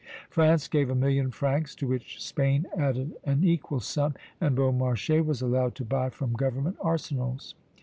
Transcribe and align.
France 0.31 0.67
gave 0.67 0.89
a 0.89 0.95
million 0.95 1.29
francs, 1.29 1.75
to 1.75 1.85
which 1.85 2.19
Spain 2.19 2.65
added 2.75 3.13
an 3.23 3.43
equal 3.43 3.79
sum, 3.79 4.15
and 4.41 4.55
Beaumarchais 4.57 5.21
was 5.23 5.43
allowed 5.43 5.75
to 5.75 5.85
buy 5.85 6.09
from 6.09 6.33
government 6.33 6.77
arsenals. 6.81 7.53